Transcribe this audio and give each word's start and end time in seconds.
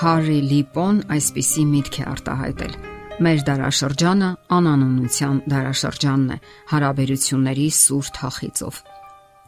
Հարի 0.00 0.38
Լիպոն 0.48 1.00
այսպիսի 1.12 1.62
միտք 1.68 1.96
է 2.00 2.04
արտահայտել. 2.08 2.76
Մեր 3.20 3.42
դարաշրջանը 3.48 4.30
անանունության 4.56 5.42
դարաշրջանն 5.52 6.30
է 6.32 6.38
հարաբերությունների 6.70 7.66
սուր 7.76 8.08
թախիծով 8.16 8.78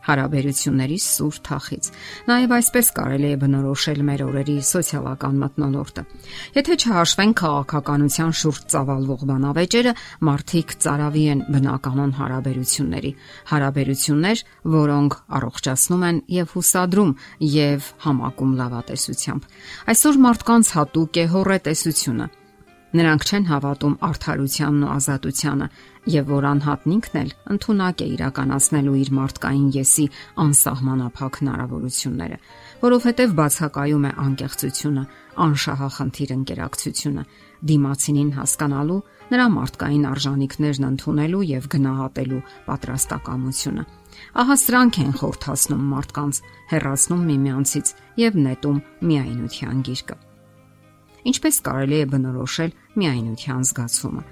հարաբերությունների 0.06 0.98
սուր 1.02 1.38
թախից։ 1.46 1.88
Նաև 2.28 2.54
այսպես 2.56 2.90
կարելի 2.98 3.28
է 3.32 3.36
բնորոշել 3.42 4.00
մեր 4.08 4.24
օրերի 4.26 4.56
սոցիալական 4.72 5.38
մտնոլորտը։ 5.42 6.04
Եթե 6.58 6.76
չհաշվեն 6.82 7.32
քաղաքականության 7.42 8.34
շուրջ 8.42 8.66
ծավալվող 8.72 9.24
բանավեճերը, 9.32 9.94
մարդիկ 10.28 10.76
ծարավի 10.82 11.24
են 11.32 11.44
բնականon 11.54 12.12
հարաբերությունների։ 12.18 13.14
Հարաբերություններ, 13.52 14.44
որոնք 14.76 15.18
առողջացնում 15.38 16.06
են 16.10 16.22
եւ 16.42 16.54
հուսադրում 16.58 17.16
եւ 17.52 17.90
համակում 18.06 18.54
լավատեսությամբ։ 18.62 19.50
Այսօր 19.92 20.22
մարդկանց 20.26 20.76
հատուկ 20.76 21.20
է 21.22 21.26
հորետեսությունը 21.36 22.32
Նրանք 22.92 23.22
չեն 23.24 23.44
հավատում 23.48 23.92
արդարությանն 24.04 24.82
ու 24.84 24.88
ազատությանը 24.92 25.66
եւ 26.12 26.26
որ 26.28 26.46
անհատն 26.48 26.92
ինքն 26.92 27.14
էլ 27.20 27.30
ընդունակ 27.54 28.02
է 28.04 28.08
իրականացնելու 28.12 28.96
իր 29.02 29.10
մարդկային 29.16 29.68
եսի 29.76 30.04
անսահմանափակ 30.42 31.38
հնարավորությունները, 31.40 32.36
որովհետեւ 32.82 33.32
բացակայում 33.38 34.04
է 34.04 34.12
անկեղծությունը, 34.22 35.04
անշահախնդիր 35.46 36.34
ընկերակցությունը, 36.36 37.24
դիմացինին 37.72 38.32
հասկանալու, 38.36 38.98
նրա 39.32 39.46
մարդկային 39.56 40.04
արժանինքներն 40.12 40.88
ընդունելու 40.92 41.46
եւ 41.52 41.70
գնահատելու 41.72 42.42
պատրաստակամությունը։ 42.66 43.86
Ահա 44.42 44.56
սրանք 44.66 44.98
են 45.06 45.16
խորթացնում 45.22 45.86
մարդկանց, 45.94 46.42
հերացնում 46.74 47.24
միմյանցից 47.32 47.94
եւ 48.26 48.38
նետում 48.42 48.84
միայնության 49.08 49.82
գիրկը։ 49.88 50.18
Ինչպես 51.22 51.58
կարելի 51.66 51.98
է 52.02 52.06
բնորոշել 52.12 52.72
միայնության 52.98 53.66
զգացումը։ 53.68 54.22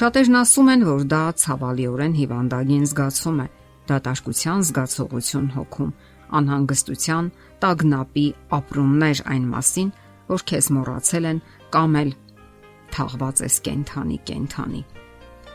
Շատերն 0.00 0.38
ասում 0.40 0.70
են, 0.70 0.82
որ 0.86 1.04
դա 1.10 1.22
ցավալիորեն 1.40 2.14
հիվանդագին 2.20 2.86
զգացում 2.90 3.38
է, 3.40 3.46
դատարկության 3.90 4.64
զգացողություն 4.70 5.48
հոգում, 5.56 5.92
անհանգստության, 6.40 7.30
տագնապի 7.64 8.26
ապրումներ 8.60 9.22
այն 9.34 9.46
մասին, 9.54 9.90
որ 10.30 10.44
քեզ 10.50 10.66
մոռացել 10.76 11.28
են 11.30 11.40
կամ 11.74 11.96
էլ 12.00 12.10
թաղված 12.94 13.42
ես 13.46 13.56
կենթանի 13.66 14.18
կենթանի։ 14.30 14.82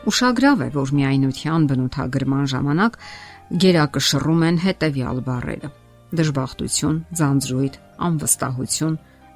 Ուշագրավ 0.06 0.60
է, 0.62 0.68
որ 0.76 0.92
միայնության 0.96 1.66
բնութագրման 1.70 2.44
ժամանակ 2.52 2.98
գերակշռում 3.62 4.42
են 4.46 4.60
հետևյալ 4.66 5.18
բառերը. 5.26 5.70
դժբախտություն, 6.16 6.98
ձանձրույթ, 7.18 7.74
անվստահություն, 8.06 8.94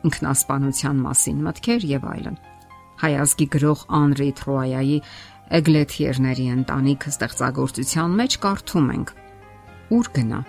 ինքնասպանության 0.08 1.02
մասին 1.04 1.42
մտքեր 1.46 1.86
եւ 1.90 2.06
այլն։ 2.14 2.38
Հայազգի 3.00 3.46
գրող 3.54 3.84
Անրի 4.00 4.30
Թրոյայի 4.40 4.96
Էգլեթիերների 5.50 6.46
ընտանիքը 6.54 7.10
ստեղծագործության 7.10 8.12
մեջ 8.20 8.34
կարդում 8.44 8.90
ենք. 8.94 9.08
Ուր 9.96 10.10
գնա, 10.16 10.40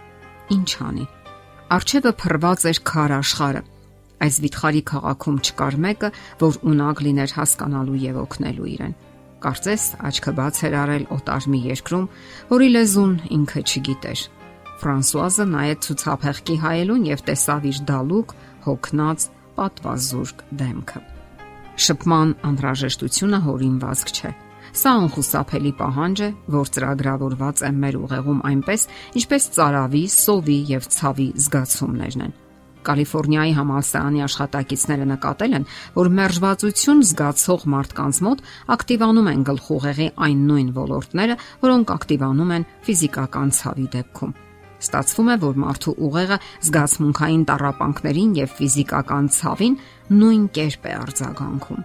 ինչ 0.55 0.71
անի։ 0.87 1.05
Արջևը 1.71 2.11
փռված 2.21 2.65
էր 2.71 2.79
քար 2.91 3.13
աշխարը։ 3.17 3.61
Այս 4.21 4.35
վիթխարի 4.43 4.81
քաղաքում 4.91 5.37
չկար 5.41 5.77
մեկը, 5.85 6.09
որ 6.43 6.59
ունակ 6.71 7.01
լիներ 7.07 7.33
հասկանալու 7.39 8.01
եւ 8.01 8.19
օգնելու 8.21 8.69
իրեն։ 8.75 8.93
Կարծես 9.41 9.83
աչքը 10.11 10.31
բաց 10.37 10.57
էր 10.67 10.75
արել 10.81 11.05
օտար 11.17 11.47
մի 11.49 11.59
երկրում, 11.71 12.05
որի 12.51 12.67
լեզուն 12.75 13.13
ինքը 13.41 13.61
չգիտեր։ 13.65 14.21
Ֆրանսուազը 14.81 15.45
նայեց 15.55 15.87
ցուցափեղկի 15.87 16.55
հայելուն 16.61 17.07
եւ 17.09 17.23
տեսավ 17.31 17.65
իր 17.71 17.79
դալուկ, 17.89 18.35
հոգնած, 18.67 19.25
պատվազուրկ 19.57 20.45
դեմքը։ 20.61 21.01
Շփման 21.81 22.33
անհրաժեշտությունը 22.51 23.39
հորինվածք 23.47 24.11
չէ։ 24.15 24.31
Սա 24.71 24.91
անխուսափելի 25.01 25.71
պահանջ 25.79 26.21
է, 26.23 26.29
որ 26.55 26.69
ծրագրավորված 26.75 27.63
է 27.67 27.71
մեր 27.81 27.97
ուղեղում 28.05 28.43
այնպես, 28.51 28.85
ինչպես 29.19 29.47
ծարավի, 29.57 30.03
սովի 30.15 30.59
եւ 30.71 30.87
ցավի 30.95 31.27
զգացումներն 31.45 32.23
են։ 32.27 32.37
Կալիֆոռնիայի 32.81 33.51
համալսարանի 33.57 34.23
աշխատակիցները 34.25 35.07
նկատել 35.11 35.57
են, 35.59 35.67
որ 35.97 36.11
մերժվածություն 36.17 37.03
զգացող 37.11 37.65
մարդկանց 37.75 38.21
մոտ 38.27 38.45
ակտիվանում 38.77 39.29
են 39.33 39.43
գլխուղեղի 39.51 40.07
այն 40.27 40.45
նույն 40.51 40.71
ոլորտները, 40.77 41.41
որոնք 41.67 41.93
ակտիվանում 41.97 42.55
են 42.57 42.69
ֆիզիկական 42.87 43.53
ցավի 43.61 43.91
դեպքում։ 43.97 44.39
Ստացվում 44.81 45.31
է, 45.31 45.35
որ 45.45 45.57
մարդու 45.61 45.95
ուղեղը 46.07 46.37
զգացմունքային 46.67 47.43
տարապանքներին 47.51 48.35
եւ 48.41 48.53
ֆիզիկական 48.57 49.25
ցավին 49.37 49.75
նույն 50.21 50.45
կերպ 50.57 50.87
է 50.89 50.93
արձագանքում։ 51.01 51.81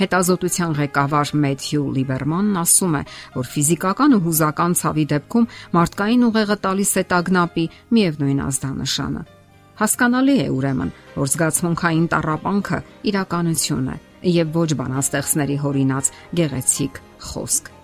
Հետազոտության 0.00 0.70
ղեկավար 0.78 1.30
Մեթյու 1.44 1.88
Լիբերմանն 1.96 2.60
ասում 2.60 2.94
է, 2.96 3.02
որ 3.36 3.48
ֆիզիկական 3.52 4.14
ու 4.16 4.20
հուզական 4.24 4.76
ցավի 4.80 5.04
դեպքում 5.10 5.48
մարդկային 5.76 6.24
ուղեղը 6.30 6.56
տալիս 6.64 6.92
է 6.96 7.04
տագնապի 7.10 7.64
միևնույն 8.00 8.40
ազդանշանը։ 8.46 9.24
Հասկանալի 9.80 10.36
է 10.40 10.48
ուրեմն, 10.56 10.94
որ 11.20 11.28
զգացմունքային 11.34 12.06
տարապանքը 12.14 12.80
իրականություն 13.12 13.92
է 13.92 13.98
եւ 14.40 14.56
ոչ 14.56 14.70
բանաստեղծների 14.80 15.60
հորինած 15.64 16.10
գեղեցիկ 16.40 17.04
խոսք։ 17.28 17.79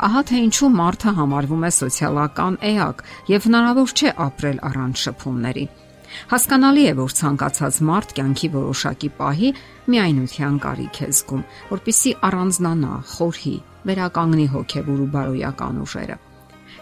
Ահա 0.00 0.20
թե 0.30 0.38
ինչու 0.46 0.68
մարդը 0.72 1.12
համարվում 1.18 1.64
է 1.68 1.70
սոցիալական 1.76 2.54
էակ 2.70 3.02
եւ 3.28 3.46
հնարավոր 3.50 3.90
չէ 4.00 4.12
ապրել 4.24 4.60
առանց 4.70 5.02
շփումների։ 5.04 5.64
Հասկանալի 6.30 6.84
է, 6.90 6.94
որ 7.00 7.12
ցանկացած 7.20 7.80
մարդ 7.90 8.14
կյանքի 8.16 8.48
որոշակի 8.54 9.10
պահի 9.18 9.50
միայնության 9.92 10.56
կարիք 10.64 11.00
է 11.04 11.08
զգում, 11.10 11.44
որpիսի 11.70 12.14
առանձնանա, 12.30 12.94
խորհի, 13.12 13.54
վերականգնի 13.90 14.46
հոգեվոր 14.54 15.04
ու 15.04 15.10
բարոյական 15.14 15.80
ուժերը։ 15.84 16.16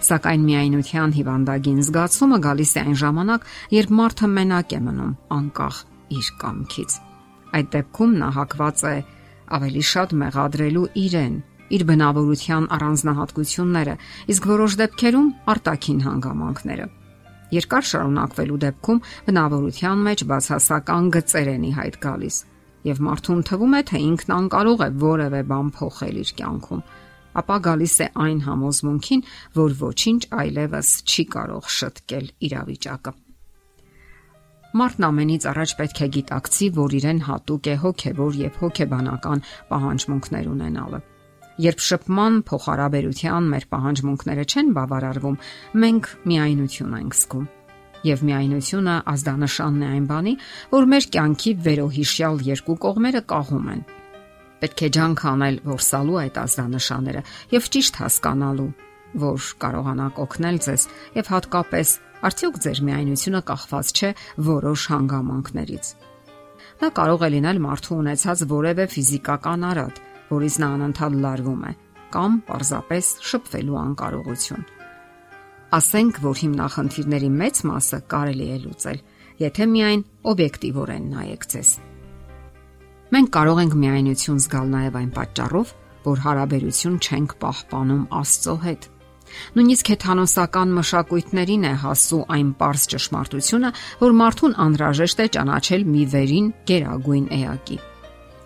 Սակայն 0.08 0.42
միայնության 0.46 1.14
հիվանդագին 1.18 1.78
զգացումը 1.88 2.38
գալիս 2.46 2.72
է 2.78 2.80
այն 2.86 2.96
ժամանակ, 3.02 3.46
երբ 3.74 3.94
մարդը 3.98 4.28
մենակ 4.38 4.74
է 4.78 4.80
մնում, 4.86 5.12
անկախ 5.38 5.78
իր 6.18 6.28
կամքից։ 6.38 6.98
Այդ 7.58 7.70
դեպքում 7.74 8.12
նա 8.22 8.28
հակված 8.38 8.82
է 8.88 8.96
ավելի 9.58 9.82
շատ 9.90 10.14
մեղադրելու 10.22 10.88
իրեն, 11.02 11.36
իր 11.74 11.82
բնավորության 11.88 12.68
առանձնահատկությունները, 12.76 13.94
իսկ 14.34 14.48
որոշ 14.52 14.76
դեպքերում 14.82 15.28
արտաքին 15.54 16.00
հանգամանքները։ 16.08 16.86
Երկար 17.58 17.84
շարունակվելու 17.88 18.62
դեպքում 18.64 19.02
բնավորության 19.28 20.06
մեջ 20.08 20.24
բացասական 20.28 21.12
գծեր 21.16 21.52
են 21.54 21.68
ի 21.68 21.72
հայտ 21.78 22.00
գալիս, 22.04 22.36
եւ 22.88 23.04
մարդուն 23.08 23.44
թվում 23.48 23.76
է, 23.78 23.82
թե 23.88 24.02
ինքն 24.08 24.34
անկարող 24.38 24.82
է 24.84 24.90
որևէ 25.08 25.40
բան 25.52 25.70
փոխել 25.78 26.18
իր 26.24 26.32
կյանքում 26.38 26.82
ապա 27.38 27.56
գալիս 27.66 27.94
է 28.02 28.06
այն 28.24 28.38
համոզմունքին, 28.46 29.24
որ 29.58 29.74
ոչինչ 29.82 30.20
այլևս 30.42 30.92
չի 31.06 31.24
կարող 31.34 31.68
շտկել 31.78 32.26
իրավիճակը։ 32.48 33.12
Մարդն 34.78 35.06
ամենից 35.08 35.46
առաջ 35.52 35.70
պետք 35.78 36.00
է 36.04 36.08
գիտակցի, 36.16 36.66
որ 36.78 36.96
իրեն 36.98 37.20
հատուկ 37.28 37.68
է 37.72 37.76
հոգեվոր 37.84 38.40
եւ 38.42 38.58
հոգեբանական 38.62 39.44
պահանջմունքներ 39.70 40.50
ունենալը։ 40.54 41.00
Երբ 41.58 41.80
շփման 41.82 42.34
փոխհարաբերության 42.46 43.46
մեր 43.52 43.64
պահանջմունքները 43.74 44.42
չեն 44.46 44.68
բավարարվում, 44.76 45.38
մենք 45.82 46.10
միայնություն 46.30 46.92
ենք 46.98 47.16
զգում։ 47.18 47.46
Եվ 48.06 48.20
միայնությունը 48.28 48.94
ազդանշանն 49.12 49.82
է 49.82 49.88
այն 49.88 50.04
բանի, 50.06 50.34
որ 50.70 50.88
մեր 50.92 51.08
կյանքի 51.18 51.54
վերոհիշյալ 51.66 52.44
երկու 52.46 52.76
կողմերը 52.84 53.22
կաղում 53.32 53.70
են։ 53.74 53.82
Պետք 54.62 54.84
է 54.86 54.90
ջանք 54.98 55.24
անել, 55.32 55.58
որ 55.66 55.82
սալու 55.88 56.20
այդ 56.22 56.38
ազդանշանները 56.46 57.22
եւ 57.58 57.68
ճիշտ 57.74 57.98
հասկանալու, 58.02 58.70
որ 59.18 59.48
կարողանաք 59.66 60.22
օգնել 60.28 60.58
ձեզ 60.68 60.86
եւ 61.18 61.32
հատկապես 61.34 61.92
արդյոք 62.28 62.58
ձեր 62.64 62.80
միայնությունը 62.86 63.42
կախված 63.50 63.92
չէ 63.98 64.10
որոշ 64.46 64.82
հանգամանքներից։ 64.94 65.90
Դա 66.78 66.88
կարող 66.94 67.22
է 67.26 67.28
լինել 67.34 67.58
մարդու 67.66 67.96
ունեցած 67.98 68.42
որևէ 68.50 68.84
ֆիզիկական 68.94 69.64
արատ, 69.68 69.96
որից 70.30 70.58
նա 70.62 70.68
անընդհատ 70.78 71.16
լարվում 71.24 71.62
է, 71.68 71.72
կամ 72.14 72.36
պարզապես 72.48 73.12
շփվելու 73.28 73.78
անկարողություն։ 73.82 74.66
Ասենք, 75.78 76.20
որ 76.24 76.38
հիմնախնդիրների 76.42 77.30
մեծ 77.38 77.58
մասը 77.68 77.98
կարելի 78.08 78.46
է 78.48 78.58
լուծել, 78.62 79.00
եթե 79.42 79.66
միայն 79.72 80.04
օբյեկտիվորեն 80.32 81.10
նայեք 81.12 81.44
ձեզ։ 81.52 81.72
Մենք 83.08 83.28
կարող 83.36 83.58
ենք 83.64 83.74
միայնություն 83.82 84.40
զգալ 84.44 84.70
նաև 84.72 84.96
այն 85.00 85.10
պատճառով, 85.18 85.74
որ 86.08 86.22
հարաբերություն 86.24 86.96
չենք 87.04 87.34
պահպանում 87.42 88.02
Աստծո 88.18 88.56
հետ։ 88.64 88.88
Նույնիսկ 89.58 89.90
հեթանոսական 89.92 90.74
մշակույթներին 90.78 91.68
է 91.68 91.72
հասու 91.84 92.20
այն 92.36 92.50
པարզ 92.56 92.86
ճշմարտությունը, 92.94 93.70
որ 94.00 94.16
մարդուն 94.22 94.56
անհրաժեշտ 94.64 95.22
է 95.24 95.26
ճանաչել 95.36 95.86
մի 95.92 96.04
վերին 96.16 96.50
գերագույն 96.70 97.26
էակի։ 97.38 97.78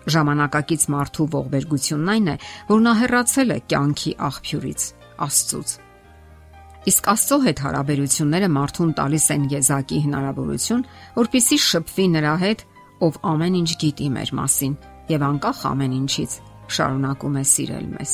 Ժամանակակից 0.03 0.85
մարդու 0.93 1.27
ողբերգությունն 1.33 2.11
այն 2.13 2.29
է, 2.33 2.35
որ 2.69 2.83
նա 2.83 2.93
հեռացել 2.99 3.53
է 3.53 3.57
կյանքի 3.71 4.13
աղբյուրից, 4.27 4.87
Աստծուց։ 5.23 5.75
Իսկ 6.83 7.05
Աստծո 7.13 7.37
հետ 7.43 7.59
հարաբերությունները 7.63 8.49
մարդուն 8.57 8.89
տալիս 8.97 9.27
են 9.33 9.43
եզակի 9.53 9.99
հնարավորություն, 10.03 10.81
որpիսի 11.15 11.57
շփվի 11.63 12.07
նրա 12.17 12.33
հետ 12.43 12.65
ով 13.07 13.19
ամեն 13.31 13.55
ինչ 13.61 13.69
գիտի 13.83 14.09
մեր 14.17 14.33
մասին 14.39 14.73
եւ 15.13 15.23
անկախ 15.29 15.61
ամեն 15.69 15.95
ինչից 15.99 16.35
շարունակում 16.73 17.39
է 17.39 17.45
սիրել 17.53 17.87
մեզ։ 17.93 18.11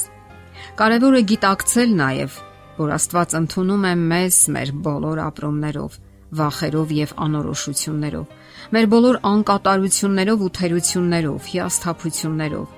Կարևոր 0.79 1.17
է 1.17 1.21
գիտակցել 1.31 1.91
նաեւ, 1.99 2.37
որ 2.79 2.93
Աստված 2.99 3.35
ընդունում 3.39 3.85
է 3.89 3.93
մեզ 4.09 4.39
մեր 4.55 4.71
բոլոր 4.85 5.21
ապրումներով, 5.25 5.97
վախերով 6.35 6.91
եւ 6.95 7.13
անորոշություններով, 7.25 8.25
մեր 8.75 8.85
բոլոր 8.93 9.15
անկատարություններով 9.29 10.43
ու 10.45 10.51
թերություններով, 10.59 11.47
հիասթափություններով 11.53 12.75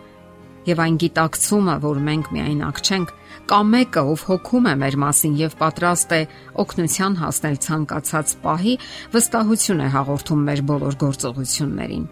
եւ 0.68 0.82
այն 0.86 0.98
գիտակցումը, 1.02 1.76
որ 1.82 2.00
մենք 2.06 2.32
միայնակ 2.36 2.80
չենք, 2.86 3.12
կա 3.50 3.60
մեկը, 3.72 4.02
ով 4.14 4.24
հոգում 4.30 4.68
է 4.70 4.74
մեր 4.82 4.98
մասին 5.02 5.38
եւ 5.42 5.54
պատրաստ 5.62 6.16
է 6.18 6.22
օգնության 6.62 7.16
հասնել 7.22 7.58
ցանկացած 7.66 8.34
պահի, 8.46 8.76
վստահություն 9.16 9.82
է 9.82 9.88
հաղորդում 9.96 10.44
մեր 10.52 10.62
բոլոր 10.72 10.98
գործողություններին։ 11.02 12.06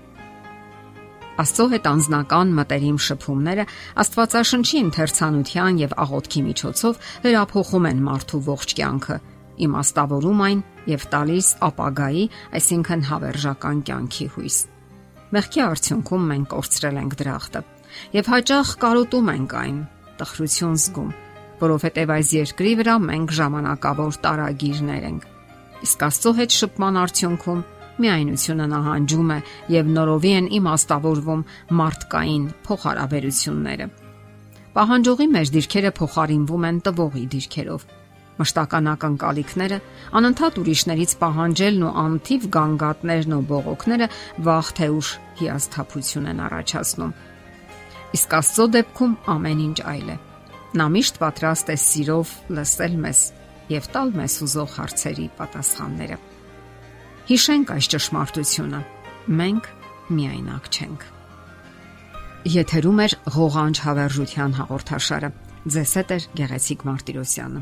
Աստծո 1.39 1.65
հետ 1.71 1.85
անznական 1.87 2.49
մտերիմ 2.57 2.95
շփումները 2.99 3.63
Աստվածաշնչի 4.03 4.79
ընթերցանության 4.89 5.77
եւ 5.79 5.93
աղոթքի 6.03 6.41
միջոցով 6.49 7.05
վերափոխում 7.23 7.87
են 7.89 8.01
մարդու 8.09 8.41
ողջ 8.49 8.73
կյանքը, 8.79 9.17
իմաստավորում 9.65 10.43
այն 10.49 10.61
եւ 10.89 11.05
տալիս 11.13 11.47
ապագայի, 11.69 12.25
այսինքն 12.59 13.03
հավերժական 13.09 13.81
կյանքի 13.89 14.27
հույս։ 14.35 14.57
Մեղքի 15.29 15.61
արդյունքում 15.69 16.29
մենք 16.29 16.47
կորցրել 16.53 16.99
ենք 16.99 17.17
դրախտը 17.19 17.61
եւ 18.15 18.29
հաճախ 18.33 18.71
կարոտում 18.83 19.29
ենք 19.33 19.53
այն, 19.59 19.77
տխրություն 20.19 20.77
զգում, 20.79 21.11
որովհետև 21.59 22.13
այս 22.15 22.31
երկրի 22.39 22.73
վրա 22.79 22.95
մենք 23.09 23.35
ժամանակավոր 23.39 24.17
տարագիրներ 24.25 25.05
ենք։ 25.09 25.27
Իսկ 25.85 26.05
Աստծո 26.09 26.33
հետ 26.39 26.55
շփման 26.59 26.99
արդյունքում 27.03 27.63
միայնությունը 27.99 28.67
նահանջում 28.73 29.31
է 29.35 29.39
եւ 29.75 29.89
նորովի 29.95 30.31
են 30.39 30.49
իմաստավորվում 30.59 31.45
մարդկային 31.79 32.45
փոխհարաբերությունները։ 32.67 33.87
Պահանջողի 34.79 35.27
մեր 35.35 35.51
դիրքերը 35.55 35.91
փոխարինվում 35.99 36.67
են 36.69 36.77
տվողի 36.87 37.25
դիրքերով։ 37.33 37.87
Մշտական 38.39 38.85
ակնկալիքները, 38.93 39.77
անընդհատ 40.15 40.59
ուրիշներից 40.61 41.15
պահանջելն 41.19 41.81
ու 41.83 41.91
անթիվ 42.03 42.45
գանգատներն 42.55 43.35
ու 43.35 43.41
բողոքները 43.49 44.07
վաղ 44.47 44.69
թե 44.79 44.87
ուշ 44.95 45.09
հիասթափություն 45.41 46.29
են 46.31 46.39
առաջացնում։ 46.45 47.11
Իսկ 48.15 48.35
Աստծո 48.39 48.65
դեպքում 48.79 49.17
ամեն 49.35 49.63
ինչ 49.65 49.77
այլ 49.91 50.07
է։ 50.09 50.17
Նա 50.79 50.85
միշտ 50.95 51.19
պատրաստ 51.19 51.69
է 51.69 51.77
սիրով 51.83 52.31
լսել 52.55 52.95
մեզ 53.03 53.21
եւ 53.69 53.89
տալ 53.93 54.13
մեզ 54.19 54.35
ուզող 54.45 54.75
հարցերի 54.79 55.27
պատասխանները։ 55.39 56.17
Հիշենք 57.29 57.73
այս 57.75 57.89
ճշմարտությունը։ 57.93 58.79
Մենք 59.39 59.67
միայնակ 60.15 60.69
չենք։ 60.73 61.03
Եթերում 62.55 63.03
է 63.03 63.07
ղողանջ 63.35 63.81
հավերժության 63.83 64.55
հաղորդաշարը։ 64.61 65.29
Ձեզ 65.75 65.93
հետ 65.99 66.15
է 66.15 66.17
Գեղեցիկ 66.39 66.87
Մարտիրոսյանը։ 66.87 67.61